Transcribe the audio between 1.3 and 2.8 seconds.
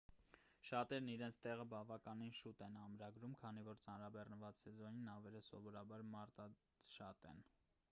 տեղը բավականին շուտ են